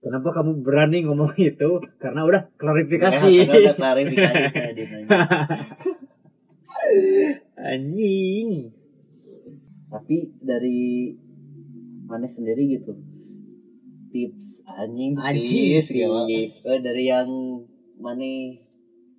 Kenapa 0.05 0.29
kamu 0.31 0.61
berani 0.61 1.01
ngomong 1.03 1.33
itu? 1.51 1.71
Karena 1.97 2.29
udah 2.29 2.53
klarifikasi. 2.61 3.25
Ya, 3.33 3.49
karena 3.49 3.61
udah 3.65 3.75
klarifikasi 3.75 4.45
saya 4.93 5.09
Anjing. 7.57 8.69
tapi 9.89 10.17
dari 10.43 11.15
mana 12.05 12.27
sendiri 12.27 12.67
gitu 12.69 12.99
tips 14.11 14.67
anjing 14.67 15.15
Anjing, 15.17 15.81
tips, 15.81 15.89
gitu. 15.89 16.19
tips. 16.27 16.61
Eh, 16.67 16.79
dari 16.83 17.07
yang 17.07 17.31
mana 17.97 18.27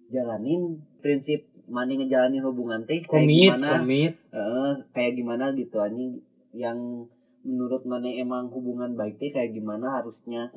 jalanin 0.08 0.84
prinsip 1.00 1.48
mana 1.66 1.96
ngejalanin 1.96 2.44
hubungan 2.44 2.84
teh 2.84 3.02
kayak 3.02 3.08
Komit, 3.08 3.56
gimana. 3.56 3.82
Eh, 4.30 4.72
kayak 4.92 5.14
gimana 5.16 5.46
gitu 5.56 5.80
anjing 5.80 6.20
yang 6.52 7.08
menurut 7.46 7.86
mana 7.86 8.10
emang 8.10 8.50
hubungan 8.50 8.98
baik 8.98 9.22
teh 9.22 9.30
kayak 9.30 9.54
gimana 9.54 10.02
harusnya 10.02 10.50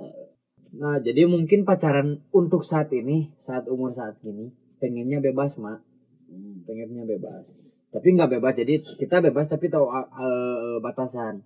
Nah, 0.76 1.00
jadi 1.00 1.24
mungkin 1.24 1.64
pacaran 1.64 2.20
untuk 2.28 2.60
saat 2.60 2.92
ini, 2.92 3.32
saat 3.40 3.64
umur 3.72 3.96
saat 3.96 4.20
ini, 4.20 4.52
pengennya 4.76 5.24
bebas, 5.24 5.56
Mak. 5.56 5.80
Hmm. 6.28 6.60
Pengennya 6.68 7.08
bebas. 7.08 7.48
Tapi 7.88 8.08
nggak 8.12 8.36
bebas, 8.36 8.52
jadi 8.52 8.84
kita 8.84 9.24
bebas 9.24 9.48
tapi 9.48 9.72
tahu 9.72 9.88
uh, 9.88 10.76
batasan. 10.84 11.40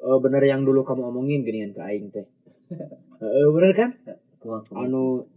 Uh, 0.00 0.16
bener 0.24 0.40
yang 0.48 0.64
dulu 0.64 0.88
kamu 0.88 1.12
omongin 1.12 1.44
ginian 1.44 1.76
ke 1.76 1.84
Aing 1.84 2.08
teh. 2.08 2.24
Uh, 3.20 3.48
bener 3.60 3.72
kan? 3.76 3.90
Anu 4.72 5.28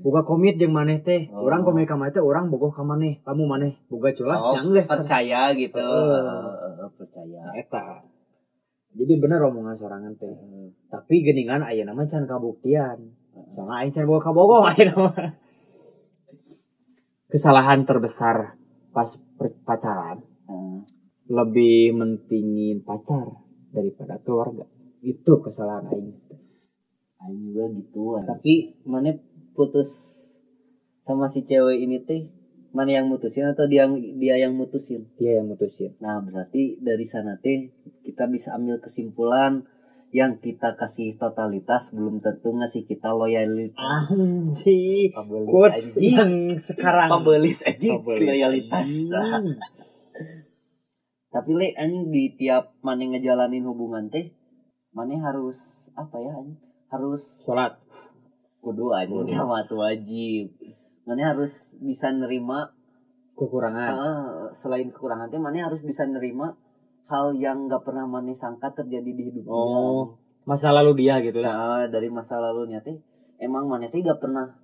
buka 0.00 0.24
komit 0.24 0.56
jeung 0.56 0.72
maneh 0.72 1.04
teh. 1.04 1.28
Oh. 1.30 1.44
Orang 1.46 1.62
komit 1.62 1.84
ka 1.84 1.94
maneh 1.94 2.12
teh 2.16 2.24
orang 2.24 2.48
bogoh 2.48 2.72
ka 2.72 2.82
maneh. 2.82 3.20
Kamu 3.22 3.44
maneh 3.44 3.76
boga 3.92 4.10
culas 4.16 4.40
Oh, 4.40 4.56
nya 4.56 4.64
geus 4.64 4.88
percaya 4.88 5.52
gitu 5.52 5.76
Eh. 5.76 5.86
Eh, 5.86 6.72
eh, 6.80 6.90
percaya 6.96 7.42
eta. 7.54 7.84
Jadi 8.90 9.12
bener 9.20 9.38
omongan 9.44 9.76
sorangan 9.76 10.16
teh. 10.16 10.32
Eh, 10.32 10.68
Tapi 10.88 11.22
geningan 11.22 11.62
aya 11.62 11.84
nama 11.84 12.08
can 12.08 12.24
kabuktian. 12.24 13.12
Soalnya 13.54 13.84
aing 13.84 13.92
can 13.92 14.08
boga 14.08 14.24
ka 14.24 14.32
Bogor 14.32 14.66
aya 14.72 14.88
nama. 14.88 15.12
Kesalahan 17.30 17.86
terbesar 17.86 18.58
pas 18.90 19.06
pacaran 19.62 20.18
eh. 20.50 20.80
lebih 21.30 21.94
mentingin 21.94 22.82
pacar 22.82 23.38
daripada 23.70 24.18
keluarga. 24.24 24.64
Itu 25.04 25.44
kesalahan 25.44 25.92
aing. 25.92 26.10
Aing 27.20 27.52
juga 27.52 27.68
gitu 27.76 28.16
tapi 28.24 28.80
mana 28.88 29.12
putus 29.52 29.90
sama 31.06 31.26
si 31.26 31.42
cewek 31.46 31.82
ini 31.82 32.02
teh 32.06 32.30
mana 32.70 33.02
yang 33.02 33.10
mutusin 33.10 33.50
atau 33.50 33.66
dia 33.66 33.82
yang 33.82 33.98
dia 33.98 34.38
yang 34.38 34.54
mutusin 34.54 35.10
Dia 35.18 35.42
yang 35.42 35.50
mutusin. 35.50 35.98
nah 35.98 36.22
berarti 36.22 36.78
dari 36.78 37.02
sana 37.02 37.34
teh 37.42 37.74
kita 38.06 38.30
bisa 38.30 38.54
ambil 38.54 38.78
kesimpulan 38.78 39.66
yang 40.10 40.38
kita 40.38 40.74
kasih 40.74 41.18
totalitas 41.18 41.94
belum 41.94 42.18
tentu 42.18 42.50
ngasih 42.50 42.82
kita 42.82 43.14
loyalitas. 43.14 44.10
Pabelit 45.14 45.46
Quotes 45.46 46.02
yang 46.02 46.58
sekarang. 46.58 47.06
Pabelit 47.06 47.62
Pabelit 47.62 48.26
loyalitas 48.26 48.90
tapi 51.30 51.54
le 51.54 51.70
anjing 51.78 52.10
di 52.10 52.34
tiap 52.34 52.74
mana 52.82 53.06
ngejalanin 53.06 53.62
hubungan 53.62 54.10
teh 54.10 54.34
mana 54.90 55.14
harus 55.22 55.86
apa 55.94 56.18
ya 56.18 56.34
anjing 56.34 56.58
harus 56.90 57.22
Sholat. 57.46 57.78
Kudu 58.60 58.92
Kudu. 58.92 59.28
sama 59.28 59.64
tuh 59.64 59.78
wajib 59.78 60.52
mana 61.04 61.32
harus 61.32 61.52
bisa 61.78 62.12
nerima 62.12 62.70
Kekurangan. 63.32 63.90
ah, 63.90 64.22
selain 64.52 64.86
kekurangan 64.86 65.28
teh 65.28 65.40
mana 65.40 65.64
harus 65.64 65.80
bisa 65.80 66.04
nerima 66.04 66.52
hal 67.08 67.32
yang 67.32 67.64
nggak 67.66 67.82
pernah 67.82 68.04
mana 68.04 68.30
sangka 68.30 68.68
terjadi 68.70 69.10
di 69.10 69.22
hidup 69.26 69.48
Oh. 69.48 70.20
Masa 70.44 70.70
lalu 70.70 71.04
dia 71.04 71.20
gitu 71.20 71.38
ya. 71.38 71.48
nah 71.48 71.84
dari 71.86 72.08
masa 72.08 72.36
lalunya 72.36 72.80
teh 72.80 72.96
emang 73.36 73.64
mana 73.64 73.88
teh 73.88 74.00
gak 74.00 74.18
pernah 74.18 74.56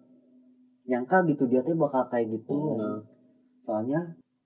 nyangka 0.84 1.24
gitu 1.26 1.48
dia 1.48 1.60
teh 1.60 1.72
bakal 1.72 2.06
kayak 2.06 2.30
gitu 2.30 2.52
Oh. 2.52 2.76
anjing. 2.76 3.00
soalnya 3.60 4.00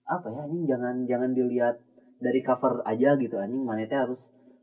apa 0.04 0.26
ya 0.26 0.40
anjing 0.42 0.64
jangan 0.64 0.94
jangan 1.04 1.30
dilihat 1.30 1.76
dari 2.18 2.40
cover 2.40 2.80
aja 2.82 3.14
gitu 3.16 3.34
anjing 3.34 3.60
mana 3.60 3.82
teh 3.84 3.98
harus 3.98 4.20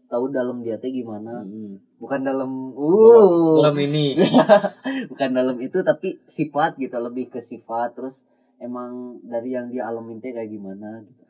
tahu 0.08 0.32
dalam 0.32 0.64
dia 0.64 0.80
teh 0.80 0.90
gimana 0.90 1.44
Hmm. 1.44 1.78
bukan 2.00 2.22
dalam 2.24 2.72
uh 2.72 3.60
Dalam 3.60 3.78
ini. 3.80 4.16
bukan 5.12 5.30
dalam 5.32 5.58
itu 5.60 5.80
tapi 5.84 6.20
sifat 6.26 6.76
gitu 6.76 6.96
lebih 6.98 7.28
ke 7.28 7.40
sifat 7.40 7.94
terus 7.94 8.24
emang 8.58 9.20
dari 9.22 9.54
yang 9.54 9.68
dia 9.68 9.86
alamin 9.86 10.18
teh 10.18 10.32
kayak 10.32 10.50
gimana 10.50 11.04
gitu 11.04 11.24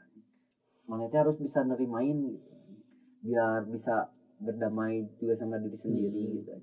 teh 1.10 1.20
harus 1.20 1.36
bisa 1.38 1.62
nerimain 1.62 2.16
gitu. 2.16 2.40
biar 3.26 3.66
bisa 3.68 4.08
berdamai 4.38 5.04
juga 5.18 5.34
sama 5.36 5.58
diri 5.58 5.76
sendiri 5.76 6.22
Hmm. 6.24 6.36
gitu 6.40 6.54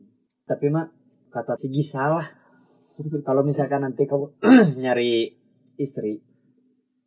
Tapi 0.44 0.66
mak 0.71 0.92
kata 1.33 1.56
si 1.56 1.66
salah. 1.83 2.28
Kalau 3.26 3.42
misalkan 3.42 3.83
nanti 3.83 4.06
kamu 4.06 4.38
nyari 4.85 5.35
istri, 5.75 6.23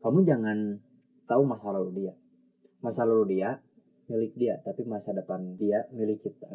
kamu 0.04 0.28
jangan 0.28 0.84
tahu 1.24 1.48
masa 1.48 1.72
lalu 1.72 2.04
dia. 2.04 2.14
Masa 2.84 3.08
lalu 3.08 3.40
dia 3.40 3.62
milik 4.08 4.34
dia, 4.36 4.56
tapi 4.64 4.88
masa 4.88 5.12
depan 5.12 5.56
dia 5.56 5.84
milik 5.92 6.24
kita. 6.24 6.48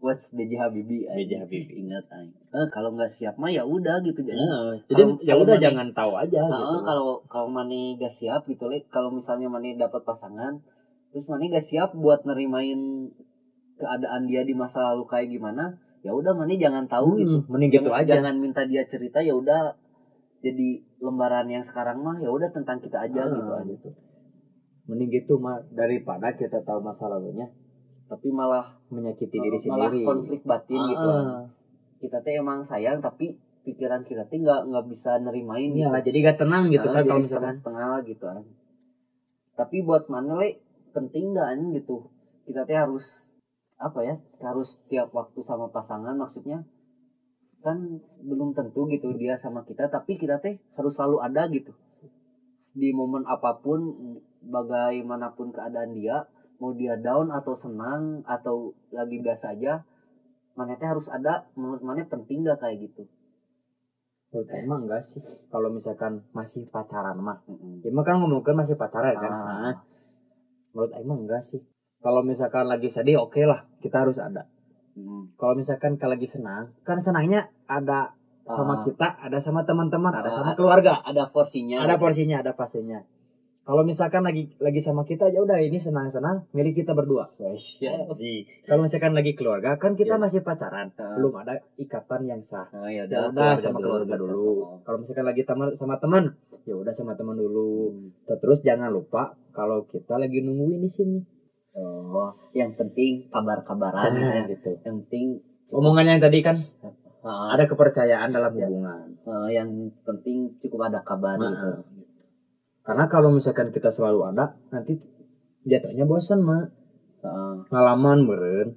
what's 0.00 0.28
BJ 0.32 0.56
Habibie 0.56 1.04
B.J. 1.04 1.32
Habibie. 1.44 1.80
ingat 1.80 2.04
aing 2.08 2.32
eh, 2.50 2.66
kalau 2.68 2.92
nggak 2.92 3.08
siap 3.08 3.36
mah 3.36 3.48
ya 3.48 3.64
udah 3.64 4.00
gitu 4.00 4.20
jadi 4.20 4.36
Nah, 4.36 4.74
jadi 4.84 5.02
ya 5.22 5.34
udah 5.36 5.56
jangan 5.56 5.88
tahu 5.92 6.12
aja 6.16 6.40
Nah, 6.44 6.60
gitu. 6.60 6.76
kalau 6.82 7.08
kalau 7.26 7.48
Mane 7.48 7.94
gak 7.96 8.10
siap 8.10 8.42
gitu 8.44 8.66
le 8.66 8.84
kalau 8.88 9.08
misalnya 9.08 9.46
Mane 9.46 9.76
dapat 9.76 10.02
pasangan 10.02 10.60
terus 11.08 11.24
Mane 11.24 11.48
gak 11.48 11.62
siap 11.62 11.94
buat 11.94 12.26
nerimain 12.26 13.08
keadaan 13.76 14.28
dia 14.28 14.44
di 14.44 14.52
masa 14.52 14.92
lalu 14.92 15.08
kayak 15.08 15.30
gimana 15.30 15.78
ya 16.02 16.12
udah 16.12 16.32
Mane 16.36 16.56
jangan 16.60 16.84
tahu 16.84 17.16
Hmm, 17.16 17.20
gitu 17.22 17.38
mending 17.48 17.70
gitu 17.70 17.88
jangan, 17.88 18.00
aja. 18.02 18.12
jangan 18.18 18.34
minta 18.36 18.62
dia 18.66 18.82
cerita 18.84 19.20
ya 19.20 19.32
udah 19.32 19.72
jadi 20.40 20.68
lembaran 21.00 21.48
yang 21.48 21.64
sekarang 21.64 22.00
mah 22.00 22.16
ya 22.20 22.28
udah 22.32 22.48
tentang 22.52 22.80
kita 22.80 23.04
aja 23.08 23.20
Ah, 23.24 23.32
gitu 23.32 23.50
aja 23.52 23.64
gitu. 23.68 23.88
Mending 24.90 25.22
gitu 25.22 25.38
mah 25.38 25.62
daripada 25.70 26.34
kita 26.34 26.58
tahu 26.66 26.82
masa 26.82 27.06
lalunya 27.06 27.46
tapi 28.10 28.26
malah 28.34 28.74
menyakiti 28.90 29.38
diri 29.38 29.54
malah 29.70 29.94
sendiri. 29.94 30.02
konflik 30.02 30.42
batin 30.42 30.82
gitu 30.90 31.06
Ah, 31.14 31.46
kita 32.02 32.18
teh 32.26 32.34
emang 32.42 32.66
sayang 32.66 32.98
tapi 32.98 33.38
pikiran 33.62 34.02
kita 34.02 34.26
teh 34.26 34.42
nggak 34.42 34.66
nggak 34.66 34.84
bisa 34.90 35.14
nerimain 35.22 35.70
Iya, 35.70 35.94
gitu. 35.94 36.10
jadi 36.10 36.18
gak 36.26 36.38
tenang 36.42 36.64
gitu 36.74 36.90
Nah, 36.90 36.94
kan 36.98 37.02
kalau 37.06 37.22
misalkan 37.22 37.54
setengah-setengah 37.54 37.92
gitu 38.10 38.24
kan. 38.26 38.42
Tapi 39.54 39.76
buat 39.86 40.10
mana 40.10 40.32
le 40.42 40.58
penting 40.90 41.38
gak 41.38 41.54
anjing 41.54 41.70
gitu. 41.78 42.10
Kita 42.50 42.66
teh 42.66 42.74
harus 42.74 43.30
apa 43.78 44.02
ya? 44.02 44.18
Harus 44.42 44.82
tiap 44.90 45.14
waktu 45.14 45.38
sama 45.46 45.70
pasangan 45.70 46.18
maksudnya 46.18 46.66
kan 47.60 47.76
belum 48.24 48.56
tentu 48.56 48.88
gitu 48.88 49.12
dia 49.20 49.36
sama 49.36 49.60
kita 49.68 49.92
tapi 49.92 50.16
kita 50.16 50.40
teh 50.40 50.56
harus 50.80 50.96
selalu 50.96 51.20
ada 51.20 51.44
gitu 51.52 51.76
di 52.72 52.88
momen 52.88 53.28
apa 53.28 53.60
pun 53.60 53.92
bagaimanapun 54.42 55.52
keadaan 55.52 55.92
dia 55.92 56.24
mau 56.60 56.76
dia 56.76 56.96
down 57.00 57.32
atau 57.32 57.56
senang 57.56 58.20
atau 58.28 58.76
lagi 58.92 59.20
biasa 59.20 59.56
aja 59.56 59.80
mana 60.52 60.76
teh 60.76 60.84
harus 60.84 61.08
ada 61.08 61.48
menurut 61.56 61.80
mana 61.80 62.04
penting 62.04 62.44
gak 62.44 62.60
kayak 62.60 62.84
gitu? 62.84 63.08
Menurut 64.30 64.48
emang 64.52 64.80
enggak 64.84 65.02
sih. 65.02 65.22
Kalau 65.48 65.72
misalkan 65.72 66.22
masih 66.30 66.68
pacaran 66.68 67.16
mah. 67.18 67.40
Mm-mm. 67.48 67.80
ya 67.80 67.90
kan 68.04 68.20
ngomongin 68.20 68.54
masih 68.54 68.76
pacaran 68.76 69.16
kan. 69.16 69.32
Ah. 69.32 69.40
Nah, 69.72 69.74
menurut 70.76 70.92
emang 70.94 71.24
enggak 71.24 71.40
sih. 71.42 71.64
Kalau 72.04 72.20
misalkan 72.20 72.68
lagi 72.68 72.92
sedih 72.92 73.24
oke 73.24 73.40
lah 73.44 73.64
kita 73.80 74.04
harus 74.04 74.20
ada. 74.20 74.44
Mm. 74.90 75.38
kalau 75.38 75.54
misalkan 75.54 75.94
kalau 76.02 76.18
lagi 76.18 76.26
senang 76.26 76.74
kan 76.82 76.98
senangnya 76.98 77.46
ada 77.70 78.10
sama 78.42 78.74
Ah. 78.74 78.82
kita 78.82 79.06
ada 79.22 79.38
sama 79.38 79.62
teman-teman 79.62 80.10
ada 80.10 80.26
Ah, 80.28 80.34
sama 80.34 80.52
keluarga. 80.58 80.98
ada 81.06 81.30
porsinya. 81.30 81.78
Ada 81.86 81.94
porsinya 81.96 82.42
ada 82.42 82.52
pastinya 82.58 82.98
kalau 83.70 83.82
misalkan 83.82 84.18
lagi 84.20 84.50
lagi 84.58 84.82
sama 84.82 85.06
kita 85.06 85.30
ya 85.30 85.38
udah 85.38 85.62
ini 85.62 85.78
senang-senang 85.78 86.42
milik 86.50 86.74
kita 86.76 86.90
berdua 86.90 87.30
Siap. 87.38 88.18
kalau 88.66 88.80
misalkan 88.82 89.14
lagi 89.14 89.30
keluarga 89.30 89.78
kan 89.78 89.94
kita 89.94 90.18
Iya. 90.18 90.18
masih 90.18 90.40
pacaran 90.40 90.90
Ah. 90.92 91.14
belum 91.14 91.30
ada 91.36 91.54
ikatan 91.76 92.26
yang 92.26 92.42
sah 92.42 92.66
Oh, 92.72 92.84
ya 92.84 93.06
ya 93.06 93.30
udah, 93.30 93.54
sama 93.54 93.78
keluarga 93.78 94.10
berarti. 94.10 94.26
dulu 94.26 94.50
kalau 94.82 94.96
misalkan 94.98 95.22
lagi 95.24 95.42
teman 95.44 95.68
sama 95.72 95.94
teman 95.96 96.34
ya 96.60 96.74
udah 96.74 96.90
sama 96.90 97.14
teman 97.14 97.36
dulu 97.36 97.94
Hmm. 97.94 98.10
terus 98.36 98.58
jangan 98.60 98.90
lupa 98.90 99.22
kalau 99.50 99.86
kita 99.86 100.18
lagi 100.18 100.42
nungguin 100.42 100.82
di 100.82 100.90
sini 100.90 101.18
Oh, 101.70 102.34
yang 102.50 102.74
penting 102.74 103.30
kabar-kabaran 103.30 104.10
Nah, 104.10 104.42
ya. 104.42 104.50
gitu 104.50 104.74
Yang 104.82 105.06
penting 105.06 105.26
omongannya 105.70 106.18
yang 106.18 106.24
tadi 106.24 106.42
kan 106.42 106.56
ah, 107.22 107.54
ada 107.54 107.62
kepercayaan 107.64 108.26
dalam 108.28 108.50
Ya. 108.50 108.66
hubungan 108.66 109.06
eh, 109.22 109.48
yang 109.52 109.70
penting 110.02 110.50
cukup 110.58 110.90
ada 110.90 110.98
kabar 111.00 111.36
Nah, 111.36 111.46
gitu. 111.46 111.68
Karena 112.90 113.06
kalau 113.06 113.30
misalkan 113.30 113.70
kita 113.70 113.86
selalu 113.94 114.34
ada 114.34 114.58
nanti 114.74 114.98
jatuhnya 115.62 116.10
bosan 116.10 116.42
mah 116.42 116.66
Heeh. 117.22 117.54
ngalaman 117.70 118.26
meren 118.26 118.74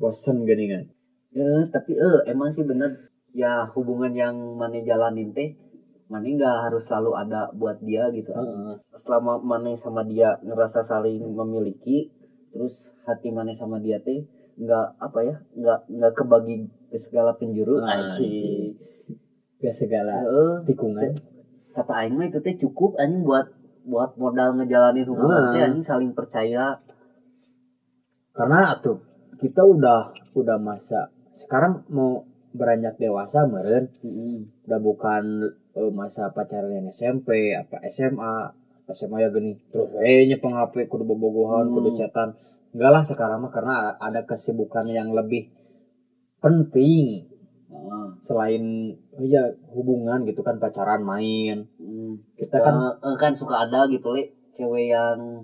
bosan 0.00 0.48
gini 0.48 0.64
kan. 0.72 0.88
Eh, 1.36 1.62
tapi 1.68 1.92
eh 1.92 2.24
emang 2.24 2.48
sih 2.48 2.64
bener. 2.64 3.12
Ya 3.36 3.68
hubungan 3.76 4.16
yang 4.16 4.32
mana 4.56 4.80
jalanin 4.80 5.36
teh 5.36 5.52
mana 6.08 6.24
nggak 6.24 6.72
harus 6.72 6.88
selalu 6.88 7.20
ada 7.20 7.52
buat 7.52 7.84
dia 7.84 8.08
gitu. 8.16 8.32
Selama 8.96 9.36
mana 9.44 9.76
sama 9.76 10.08
dia 10.08 10.40
ngerasa 10.40 10.80
saling 10.80 11.20
memiliki 11.20 12.08
terus 12.48 12.96
hati 13.04 13.28
mana 13.28 13.52
sama 13.52 13.76
dia 13.76 14.00
teh 14.00 14.24
nggak 14.56 14.96
apa 14.96 15.18
ya 15.20 15.36
nggak 15.52 15.78
nggak 15.92 16.12
kebagi 16.16 16.64
ke 16.88 16.96
segala 16.96 17.36
penjuru. 17.36 17.84
Ah, 17.84 18.08
anjing. 18.08 18.72
gak 19.60 19.76
segala 19.76 20.24
Heeh. 20.24 20.64
tikungan 20.64 21.12
kata 21.74 21.92
aing 21.92 22.14
mah 22.14 22.30
itu 22.30 22.38
teh 22.38 22.54
cukup 22.54 22.94
anjing 22.96 23.26
buat 23.26 23.50
buat 23.84 24.16
modal 24.16 24.56
ngejalanin 24.56 25.04
hubungan 25.10 25.52
teh 25.52 25.62
anjing 25.66 25.84
saling 25.84 26.14
percaya. 26.14 26.78
Karena 28.34 28.78
tuh 28.78 29.02
kita 29.38 29.62
udah 29.62 30.14
udah 30.34 30.58
masa 30.58 31.10
sekarang 31.34 31.82
mau 31.90 32.22
beranjak 32.54 32.94
dewasa 32.96 33.44
meren 33.50 33.90
udah 34.64 34.78
bukan 34.78 35.22
eh, 35.74 35.90
masa 35.90 36.30
pacaran 36.30 36.70
yang 36.70 36.86
SMP 36.88 37.50
apa 37.50 37.82
SMA 37.90 38.34
SMA 38.94 39.18
ya 39.18 39.28
gini 39.34 39.58
terus 39.74 39.90
eh 39.98 40.22
nyepeng 40.30 40.54
HP 40.54 40.86
kudu 40.86 41.02
bobogohan 41.02 41.66
Hmm. 41.66 41.74
kudu 41.74 41.98
chatan 41.98 42.38
enggak 42.70 42.90
lah 42.94 43.02
sekarang 43.02 43.42
mah 43.42 43.50
karena 43.50 43.98
ada 43.98 44.22
kesibukan 44.22 44.86
yang 44.86 45.10
lebih 45.10 45.50
penting 46.38 47.26
Heeh. 47.74 48.06
selain 48.22 48.62
oh 49.12 49.26
ya 49.26 49.42
hubungan 49.68 50.22
gitu 50.24 50.40
kan 50.40 50.56
pacaran 50.56 51.02
main 51.02 51.66
Hmm. 51.76 52.22
kita 52.38 52.56
kan 52.56 52.74
eh, 53.02 53.16
kan 53.18 53.32
suka 53.34 53.66
ada 53.66 53.84
gitu 53.90 54.14
le 54.14 54.22
cewek 54.54 54.94
yang 54.94 55.42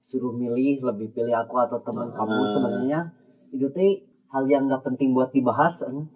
suruh 0.00 0.30
milih 0.32 0.78
lebih 0.82 1.10
pilih 1.10 1.34
aku 1.34 1.58
atau 1.58 1.82
teman 1.82 2.08
Ah. 2.08 2.22
kamu 2.22 2.42
sebenarnya 2.46 3.00
itu 3.50 3.66
teh 3.68 3.92
hal 4.30 4.44
yang 4.46 4.64
nggak 4.64 4.86
penting 4.86 5.10
buat 5.10 5.30
dibahas 5.30 5.82
eh. 5.82 6.06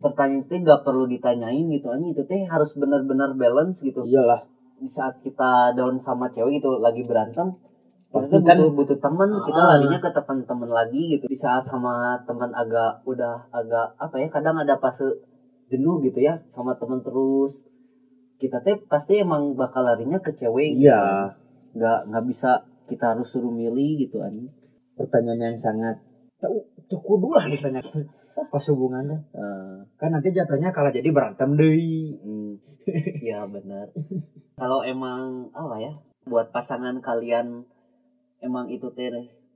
pertanyaan 0.00 0.42
itu 0.42 0.54
nggak 0.56 0.80
perlu 0.80 1.04
ditanyain 1.04 1.68
gitu 1.68 1.92
anjing 1.92 2.16
itu 2.16 2.24
teh 2.24 2.48
harus 2.48 2.72
benar-benar 2.72 3.36
balance 3.36 3.84
gitu 3.84 4.00
iyalah 4.02 4.40
di 4.80 4.88
saat 4.88 5.20
kita 5.20 5.76
down 5.76 6.00
sama 6.00 6.32
cewek 6.32 6.56
gitu 6.56 6.80
lagi 6.80 7.04
berantem 7.04 7.52
tuh 8.10 8.42
kan- 8.42 8.58
butuh 8.58 8.70
butuh 8.74 8.98
teman 8.98 9.30
kita 9.46 9.60
Ah. 9.60 9.68
larinya 9.74 9.98
ke 9.98 10.10
teman-teman 10.10 10.70
lagi 10.70 11.02
gitu. 11.08 11.24
Di 11.26 11.38
saat 11.38 11.62
sama 11.62 12.18
teman 12.26 12.50
agak 12.50 13.06
udah 13.06 13.46
agak 13.50 13.94
apa 13.96 14.14
ya 14.18 14.26
kadang 14.26 14.58
ada 14.58 14.74
fase 14.76 15.06
jenuh 15.66 16.02
gitu 16.02 16.18
ya 16.18 16.42
sama 16.48 16.74
teman 16.74 16.98
terus. 17.00 17.62
Kita 18.36 18.58
teh 18.58 18.74
pasti 18.84 19.20
emang 19.20 19.54
bakal 19.54 19.84
larinya 19.84 20.18
ke 20.18 20.32
cewek 20.32 20.74
gitu. 20.74 20.90
iya. 20.90 21.30
Nggak 21.70 22.10
nggak 22.10 22.24
bisa 22.26 22.50
kita 22.84 23.14
harus 23.14 23.30
suruh 23.30 23.52
milih 23.52 24.02
gitu 24.02 24.18
an. 24.18 24.50
Pertanyaan 24.96 25.54
yang 25.54 25.56
sangat 25.56 26.02
tahu 26.36 26.58
tuh 26.88 26.98
kudu 26.98 27.30
lah 27.30 27.46
ditanya. 27.46 27.78
Pas 28.50 28.64
hubungannya. 28.66 29.20
Eh, 29.30 29.76
kan 29.94 30.10
nanti 30.10 30.32
jatuhnya 30.32 30.72
kalah 30.72 30.90
jadi 30.90 31.12
berantem 31.12 31.54
deh. 31.54 31.76
Hmm, 32.18 32.56
ya 33.30 33.44
benar. 33.46 33.92
Kalau 34.56 34.80
emang 34.82 35.46
apa 35.52 35.76
ya 35.78 35.92
buat 36.24 36.50
pasangan 36.50 36.98
kalian 36.98 37.64
emang 38.40 38.68
itu 38.72 38.88
teh 38.92 39.08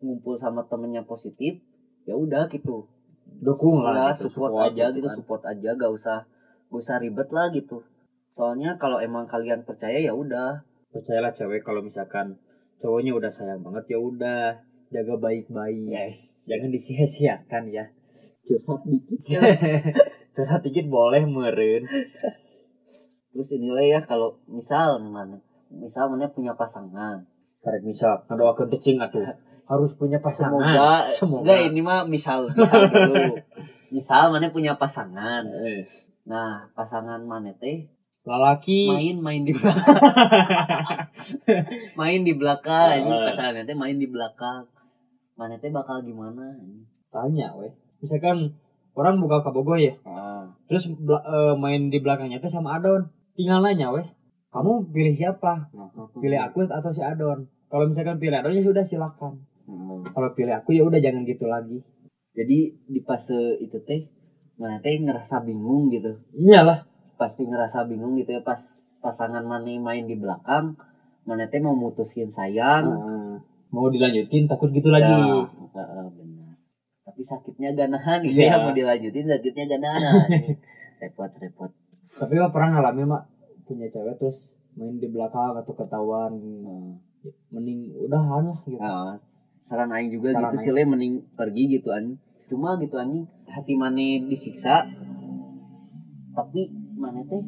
ngumpul 0.05 0.37
sama 0.37 0.65
temennya 0.69 1.05
positif 1.05 1.61
ya 2.05 2.15
udah 2.17 2.49
gitu. 2.53 2.89
Dukung 3.25 3.81
ya 3.81 3.91
lah 3.91 4.11
gitu, 4.13 4.29
support, 4.29 4.71
aja 4.71 4.93
gitu 4.93 5.09
kan. 5.09 5.17
support 5.17 5.43
aja 5.49 5.71
gak 5.75 5.93
usah 5.93 6.19
gak 6.69 6.81
usah 6.81 6.97
ribet 7.01 7.29
lah 7.33 7.49
gitu. 7.51 7.81
Soalnya 8.37 8.77
kalau 8.77 9.01
emang 9.01 9.25
kalian 9.25 9.65
percaya 9.65 9.97
ya 9.97 10.13
udah. 10.13 10.61
Percayalah 10.93 11.33
cewek 11.33 11.65
kalau 11.65 11.81
misalkan 11.81 12.39
cowoknya 12.79 13.17
udah 13.17 13.31
sayang 13.33 13.65
banget 13.65 13.97
ya 13.97 13.99
udah. 13.99 14.61
Jaga 14.93 15.17
baik-baik. 15.19 16.21
Jangan 16.45 16.71
disia-siakan 16.71 17.65
ya. 17.73 17.89
Curhat 18.45 18.85
dikit 18.85 19.19
curhat 20.35 20.61
dikit 20.67 20.87
boleh 20.91 21.23
meren 21.31 21.87
terus 23.31 23.49
inilah 23.55 23.87
ya 23.87 24.01
kalau 24.03 24.39
misal 24.51 24.99
mana 24.99 25.39
misal 25.71 26.11
mana 26.11 26.27
punya 26.31 26.59
pasangan 26.59 27.23
karek 27.65 27.83
misal 27.83 28.21
ngadoakeun 28.29 28.69
tecing 28.69 29.01
atuh. 29.01 29.25
Harus 29.65 29.97
punya 29.97 30.21
pasangan. 30.21 30.61
Semoga 30.61 30.93
Semoga. 31.17 31.41
enggak 31.49 31.61
ini 31.73 31.81
mah 31.81 32.05
misal. 32.05 32.53
Misal 32.53 32.83
dulu 32.93 33.41
misal 33.89 34.29
mana 34.29 34.53
punya 34.53 34.77
pasangan. 34.77 35.49
Nah 36.29 36.69
pasangan 36.77 37.25
mana 37.25 37.57
teh? 37.57 37.89
Lalaki 38.25 38.89
main 38.89 39.17
main 39.21 39.43
di 39.43 39.53
belakang. 39.53 39.85
Main 42.01 42.21
di 42.25 42.33
belakang. 42.37 43.01
Ini 43.01 43.09
pasangan 43.33 43.65
teh 43.65 43.73
main 43.73 43.97
di 43.97 44.05
belakang. 44.05 44.69
Mana 45.41 45.57
teh 45.57 45.73
bakal 45.73 46.05
gimana? 46.05 46.53
Tanya 47.09 47.57
weh. 47.57 47.73
Misalkan 48.05 48.53
orang 48.93 49.17
buka 49.21 49.41
kabogoh 49.41 49.81
ya. 49.81 49.97
Ah. 50.05 50.45
terus 50.69 50.93
bela- 51.01 51.25
eh, 51.25 51.55
main 51.57 51.89
di 51.89 51.97
belakangnya 52.01 52.45
teh 52.45 52.53
sama 52.53 52.77
Adon. 52.77 53.09
Tinggal 53.33 53.65
nanya 53.65 53.89
weh. 53.93 54.05
Kamu 54.53 54.93
pilih 54.93 55.17
siapa? 55.17 55.73
Nah, 55.75 55.91
pilih. 56.15 56.39
aku 56.39 56.63
atau 56.69 56.93
si 56.95 57.03
Adon 57.03 57.49
kalau 57.75 57.91
misalkan 57.91 58.23
pilih 58.23 58.39
Adon 58.39 58.55
ya 58.55 58.63
sudah 58.63 58.87
silakan. 58.87 59.43
Hmm. 59.67 60.07
kalau 60.15 60.31
pilih 60.31 60.55
aku 60.55 60.79
ya 60.79 60.87
udah 60.87 61.03
jangan 61.03 61.27
gitu 61.27 61.51
lagi. 61.51 61.83
Jadi 62.39 62.87
di 62.87 63.01
fase 63.03 63.59
itu 63.59 63.83
teh 63.83 64.07
mana 64.55 64.79
teh 64.79 64.95
ngerasa 64.95 65.43
bingung 65.43 65.91
gitu. 65.91 66.23
Iyalah. 66.39 66.87
Pasti 67.19 67.43
ngerasa 67.43 67.83
bingung 67.91 68.15
gitu 68.15 68.31
ya 68.31 68.47
pas 68.47 68.63
pasangan 69.03 69.43
mana 69.43 69.75
main 69.83 70.07
di 70.07 70.15
belakang 70.15 70.79
mana 71.27 71.51
teh 71.51 71.59
mau 71.59 71.75
mutusin 71.75 72.31
sayang. 72.31 72.87
Heeh. 72.87 73.35
mau 73.75 73.91
dilanjutin 73.91 74.47
takut 74.47 74.71
gitu 74.71 74.87
Ya, 74.87 75.03
lagi 75.03 75.11
benar. 75.11 76.55
Tapi 77.03 77.23
sakitnya 77.27 77.75
ganahan 77.75 78.23
gitu 78.23 78.39
Iya. 78.39 78.55
ya 78.55 78.63
mau 78.63 78.71
dilanjutin 78.71 79.27
sakitnya 79.27 79.67
ganahan 79.67 80.31
repot 81.03 81.33
repot 81.43 81.75
tapi 82.15 82.39
mah 82.39 82.55
pernah 82.55 82.79
ngalamin 82.79 83.11
mak. 83.11 83.23
Punya 83.67 83.91
cewek 83.91 84.23
terus 84.23 84.55
main 84.79 84.95
di 84.95 85.11
belakang 85.11 85.59
atau 85.59 85.75
ketahuan. 85.75 86.39
Hmm. 86.39 87.03
Mending 87.53 87.93
udahan 87.97 88.43
lah 88.53 88.61
gitu. 88.69 88.81
Nah, 88.81 89.17
saran 89.65 89.91
aing 89.93 90.11
juga 90.13 90.37
Saran 90.37 90.53
gitu 90.53 90.57
sih 90.65 90.73
le 90.73 90.83
mending 90.85 91.15
pergi 91.39 91.63
gitu 91.81 91.89
anjing. 91.95 92.19
Cuma 92.51 92.77
gitu 92.81 92.97
anjing 93.01 93.25
hati 93.49 93.73
mana 93.77 94.07
disiksa 94.29 94.85
tapi 96.35 96.67
mana 96.99 97.23
teh 97.25 97.43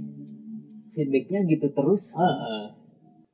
feedbacknya 0.94 1.44
gitu 1.50 1.66
terus. 1.74 2.14
Heeh. 2.16 2.72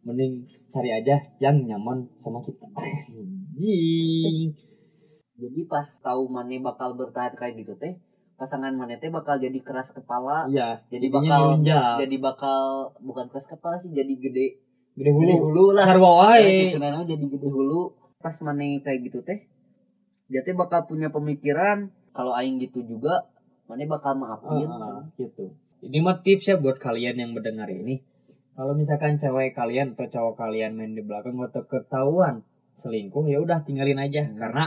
mending 0.03 0.43
cari 0.75 0.91
aja 0.91 1.15
yang 1.39 1.63
nyaman 1.63 2.11
sama 2.19 2.43
kita. 2.43 2.67
Jadi 5.43 5.61
pas 5.71 5.87
tahu 6.03 6.27
mana 6.27 6.59
bakal 6.59 6.99
bertahan 6.99 7.39
kayak 7.39 7.63
gitu 7.63 7.79
teh 7.79 7.95
pasangan 8.35 8.75
mana 8.75 8.99
teh 8.99 9.07
bakal 9.07 9.39
jadi 9.39 9.55
keras 9.63 9.95
kepala. 9.95 10.51
Iya 10.51 10.83
jadi 10.91 11.07
bakal 11.07 11.63
jadi 12.03 12.17
bakal 12.19 12.91
bukan 12.99 13.31
keras 13.31 13.47
kepala 13.47 13.79
sih 13.79 13.95
jadi 13.95 14.11
gede 14.19 14.59
gede 14.93 15.11
gede 15.11 15.35
hulu 15.41 15.45
hulu 15.49 15.65
lah 15.77 15.85
sarwa 15.89 16.11
wae. 16.21 16.69
sebenarnya 16.69 17.05
jadi 17.09 17.25
gede 17.29 17.49
hulu. 17.49 17.83
Pas 18.23 18.37
mana 18.39 18.63
kayak 18.83 18.99
gitu 19.09 19.21
teh 19.27 19.49
dia 20.31 20.41
teh 20.47 20.55
bakal 20.57 20.89
punya 20.89 21.13
pemikiran 21.13 21.93
kalau 22.17 22.33
aing 22.33 22.61
gitu 22.61 22.85
juga 22.85 23.29
mana 23.69 23.85
bakal 23.89 24.17
maafin. 24.17 24.69
Heeh, 24.69 25.01
gitu. 25.21 25.57
Ini 25.83 25.99
mah 26.05 26.23
tips 26.23 26.47
ya 26.47 26.57
buat 26.61 26.79
kalian 26.79 27.19
yang 27.19 27.31
mendengar 27.35 27.67
ini. 27.73 28.05
Kalau 28.53 28.77
misalkan 28.77 29.17
cewek 29.17 29.57
kalian 29.57 29.97
atau 29.97 30.07
cowok 30.13 30.35
kalian 30.37 30.77
main 30.77 30.93
di 30.93 31.01
belakang 31.01 31.41
atau 31.41 31.65
ketahuan 31.65 32.45
selingkuh 32.85 33.25
ya 33.27 33.41
udah 33.41 33.65
tinggalin 33.65 33.99
aja. 33.99 34.29
Hmm. 34.29 34.37
karena 34.37 34.65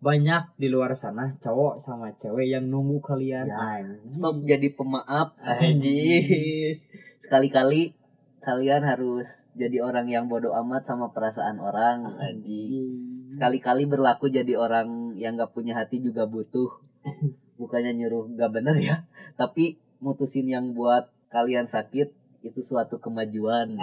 banyak 0.00 0.56
di 0.56 0.72
luar 0.72 0.96
sana 0.96 1.36
cowok 1.44 1.84
sama 1.84 2.16
cewek 2.16 2.48
yang 2.48 2.66
nunggu 2.72 3.04
kalian. 3.04 3.46
Ya, 3.46 3.84
stop 4.08 4.42
jadi 4.48 4.72
pemaaf 4.72 5.36
anjis 5.44 6.80
sekali-kali 7.20 7.92
kalian 8.40 8.82
harus 8.82 9.28
jadi 9.58 9.82
orang 9.82 10.06
yang 10.10 10.26
bodoh 10.30 10.54
amat 10.64 10.86
sama 10.86 11.10
perasaan 11.10 11.58
orang 11.58 12.06
anjing. 12.18 13.30
Sekali-kali 13.34 13.86
berlaku 13.86 14.30
jadi 14.30 14.58
orang 14.58 15.18
yang 15.18 15.38
gak 15.38 15.54
punya 15.54 15.78
hati 15.78 16.02
juga 16.02 16.26
butuh. 16.26 16.70
Bukannya 17.60 17.92
nyuruh 17.96 18.32
gak 18.36 18.52
bener 18.56 18.76
ya 18.80 18.96
tapi 19.40 19.80
mutusin 20.04 20.44
yang 20.52 20.76
buat 20.76 21.08
kalian 21.32 21.64
sakit 21.64 22.12
itu 22.44 22.60
suatu 22.60 23.00
kemajuan 23.00 23.72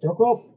cukup 0.00 0.51